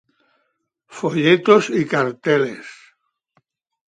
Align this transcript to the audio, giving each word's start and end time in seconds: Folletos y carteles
Folletos 0.97 1.69
y 1.69 1.85
carteles 1.85 2.67